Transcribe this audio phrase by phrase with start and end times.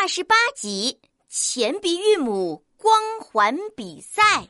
[0.00, 4.48] 二十八集前鼻韵母光环比赛。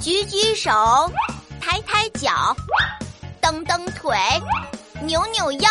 [0.00, 0.68] 举举手，
[1.60, 2.56] 抬抬脚，
[3.40, 4.18] 蹬蹬腿，
[5.04, 5.70] 扭扭腰，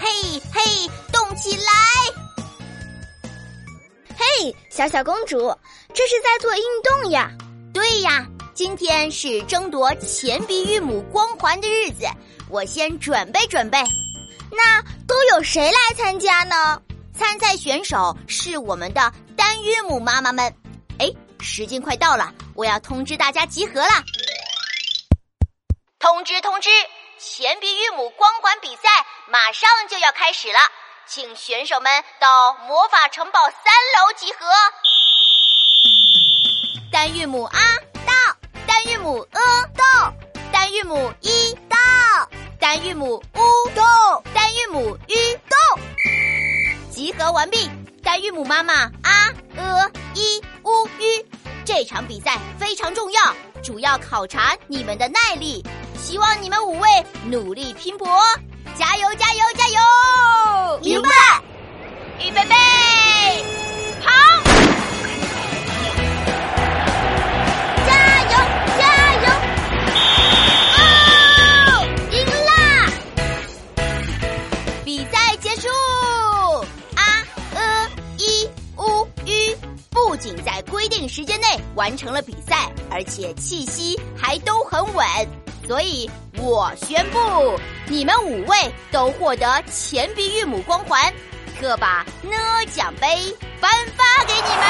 [0.00, 0.08] 嘿
[0.50, 1.70] 嘿，动起来！
[4.16, 5.54] 嘿，小小公主，
[5.92, 7.30] 这是在做运动呀？
[7.74, 12.06] 对呀，今天是争夺前鼻韵母光环的日子，
[12.48, 13.78] 我先准备准备。
[14.54, 16.80] 那都有谁来参加呢？
[17.18, 20.54] 参赛选手是我们的单韵母妈妈们。
[20.98, 23.90] 哎，时间快到了，我要通知大家集合了。
[25.98, 26.68] 通知通知，
[27.18, 28.82] 前鼻韵母光环比赛
[29.28, 30.58] 马上就要开始了，
[31.06, 34.46] 请选手们到魔法城堡三楼集合。
[36.90, 37.58] 单韵母啊
[38.04, 38.12] 到，
[38.66, 39.40] 单韵母呃
[39.76, 40.12] 到，
[40.52, 41.76] 单韵母一到，
[42.58, 43.82] 单韵母乌到。
[44.70, 45.16] 母 u
[45.48, 45.80] go，
[46.90, 47.70] 集合完毕。
[48.02, 51.24] 单韵母妈妈啊呃一乌吁，
[51.64, 53.20] 这场比赛非常重要，
[53.62, 55.64] 主要考察你们的耐力。
[55.96, 56.88] 希望你们五位
[57.26, 58.08] 努力拼搏，
[58.76, 60.80] 加油加油加油！
[60.82, 61.08] 明白。
[62.18, 62.54] 预备备，
[80.22, 85.04] 仅在规定时间内完成了比赛，而且气息还都很稳，
[85.66, 87.18] 所以我宣布，
[87.88, 91.12] 你们五位都获得前鼻韵母光环，
[91.58, 92.30] 特把呢
[92.72, 94.68] 奖杯颁发给你们。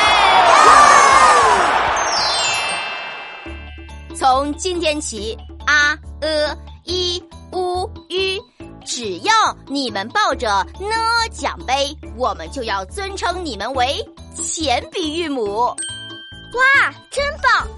[4.16, 7.22] 从今天起，啊、呃、一、
[7.52, 8.40] 乌、吁，
[8.86, 9.34] 只要
[9.66, 10.48] 你们抱着
[10.80, 10.96] 呢
[11.30, 14.02] 奖杯，我们就要尊称你们为。
[14.34, 17.68] 前鼻韵母，哇，真棒！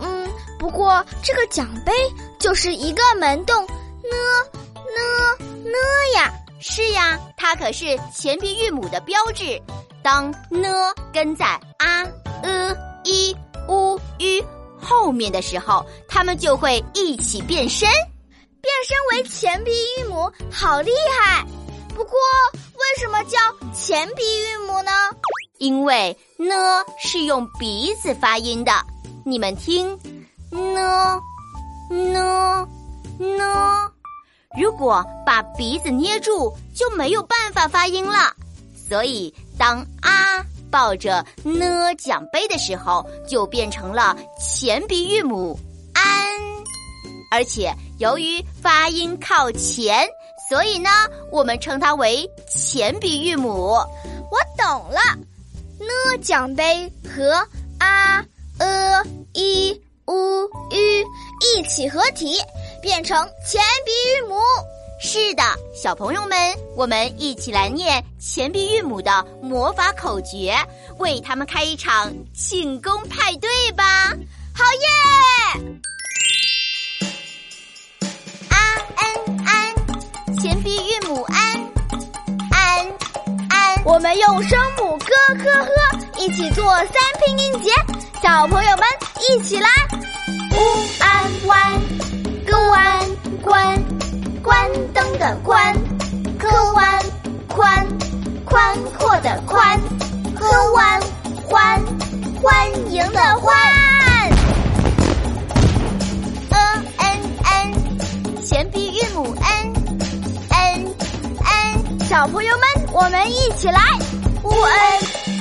[0.00, 1.92] 嗯，不过这个奖杯
[2.38, 4.16] 就是一个门洞，呢
[4.74, 5.76] 呢呢
[6.14, 9.60] 呀，是呀，它可是前鼻韵母的标志。
[10.02, 10.68] 当呢
[11.12, 11.46] 跟在
[11.78, 12.04] 啊、
[12.42, 13.36] 呃、一、
[13.68, 14.44] 乌、吁
[14.80, 17.88] 后面的时候，它们就会一起变身，
[18.60, 20.90] 变身为前鼻韵母，好厉
[21.20, 21.44] 害！
[21.94, 22.18] 不过，
[22.54, 23.38] 为什么叫
[23.72, 24.90] 前鼻韵母呢？
[25.62, 26.56] 因为呢
[26.98, 28.72] 是用鼻子发音的，
[29.24, 29.96] 你们听，
[30.50, 31.20] 呢
[31.88, 32.68] 呢
[33.16, 33.92] 呢，
[34.58, 38.34] 如果把鼻子捏住，就没有办法发音了。
[38.88, 45.56] 所以当啊抱着呢奖杯的时候，就变成了前鼻韵母
[45.94, 46.04] 安，
[47.30, 50.08] 而且由于发音靠前，
[50.50, 50.90] 所以呢
[51.30, 53.76] 我们称它为前鼻韵母。
[54.28, 54.98] 我懂了。
[56.22, 57.32] 奖杯和
[57.78, 58.24] 啊、
[58.58, 59.72] 呃、一、
[60.06, 61.04] 乌、吁
[61.40, 62.36] 一起合体，
[62.80, 63.16] 变成
[63.46, 64.36] 前鼻韵母。
[65.00, 65.42] 是的，
[65.74, 66.38] 小朋友们，
[66.76, 70.56] 我们一起来念前鼻韵母的魔法口诀，
[70.98, 74.12] 为他们开一场庆功派对吧！
[74.54, 74.86] 好耶！
[78.48, 78.56] 啊
[78.94, 79.04] 安
[79.44, 79.74] 安，
[80.38, 81.36] 前鼻韵母安
[82.52, 82.86] 安
[83.48, 86.01] 安，我们用声母咯呵呵。
[86.22, 86.86] 一起做三
[87.18, 87.70] 拼音节，
[88.22, 88.86] 小朋友们
[89.28, 89.68] 一起来。
[90.52, 90.56] 乌
[91.00, 91.82] 安弯，
[92.46, 93.00] 个弯
[93.42, 93.82] 关，
[94.40, 95.74] 关灯的关，
[96.38, 97.02] 个弯
[97.48, 97.88] 宽，
[98.44, 99.80] 宽阔的宽，
[100.36, 101.00] 个弯
[101.44, 101.82] 欢，
[102.40, 103.52] 欢迎的欢。
[106.50, 109.72] 嗯嗯嗯，前鼻韵母 n
[110.50, 110.94] n
[111.40, 113.80] n，小朋友们我们一起来。
[114.44, 114.72] 乌恩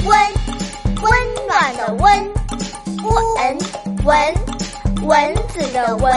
[0.05, 0.40] 温。
[1.01, 1.11] 温
[1.47, 2.31] 暖的温，
[3.03, 3.57] 稳
[4.05, 4.33] 文
[5.03, 6.13] 蚊子的蚊，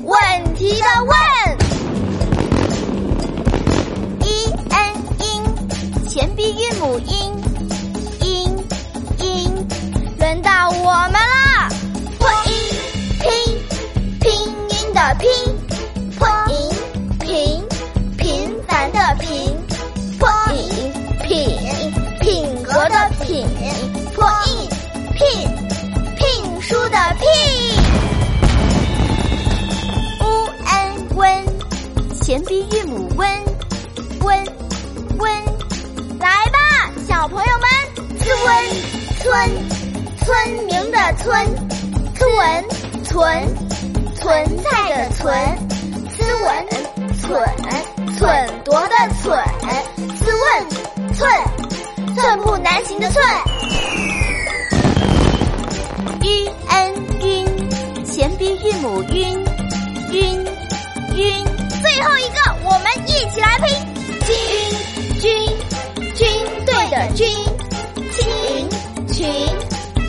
[0.04, 1.16] 问题的问，
[4.20, 5.42] 一 n 音
[6.08, 7.32] 前鼻韵母音
[8.20, 8.54] 音
[9.18, 9.66] 音，
[10.18, 11.21] 轮到我们。
[32.32, 33.28] 前鼻韵母温
[34.20, 34.44] 温
[35.18, 35.30] 温，
[36.18, 37.68] 来吧，小朋友们，
[38.18, 38.34] 村
[39.20, 39.30] 村
[40.16, 41.46] 村民的村，
[42.14, 42.24] 村
[43.04, 43.54] 存
[44.14, 45.30] 存在的存，
[46.08, 46.66] 斯文，
[47.20, 47.38] 寸，
[48.16, 49.38] 寸夺的寸，
[50.16, 51.30] 斯问，寸，
[52.16, 53.22] 寸步难行的寸。
[56.22, 57.44] 晕恩晕，
[58.06, 59.44] 前鼻韵母晕，
[60.12, 60.46] 晕，
[61.14, 61.61] 晕。
[61.80, 63.68] 最后一个，我们一起来拼。
[64.24, 64.34] 军，
[65.20, 65.30] 军，
[66.14, 66.26] 军
[66.66, 67.26] 队的军，
[68.12, 68.22] 群，
[69.08, 69.22] 群，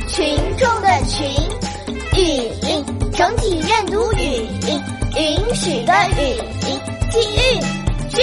[0.07, 1.19] 群众的群，
[2.15, 2.21] 允，
[3.13, 4.47] 整体认读允，
[5.15, 6.21] 允许的允，
[7.11, 7.41] 金韵，
[8.09, 8.19] 俊，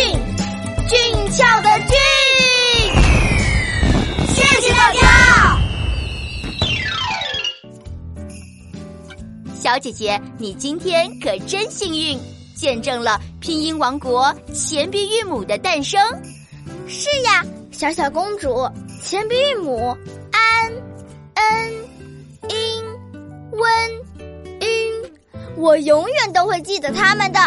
[0.88, 0.98] 俊
[1.30, 1.96] 俏的俊。
[4.34, 5.00] 谢谢大家。
[9.54, 12.18] 小姐姐，你今天可真幸运，
[12.60, 15.98] 见证了拼音王国前鼻韵母的诞生。
[16.86, 17.42] 是呀，
[17.72, 18.68] 小小公主，
[19.02, 19.96] 前鼻韵母
[20.30, 20.74] ，an
[21.32, 21.72] n
[22.50, 22.84] in
[23.50, 25.10] w n in，，
[25.56, 27.40] 我永远都会记得他们的。